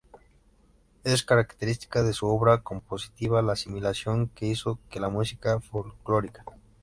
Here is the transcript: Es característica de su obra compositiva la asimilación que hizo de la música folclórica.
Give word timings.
Es 1.03 1.21
característica 1.21 2.01
de 2.01 2.13
su 2.13 2.25
obra 2.25 2.63
compositiva 2.63 3.43
la 3.43 3.53
asimilación 3.53 4.29
que 4.29 4.47
hizo 4.47 4.79
de 4.91 4.99
la 4.99 5.09
música 5.09 5.59
folclórica. 5.59 6.43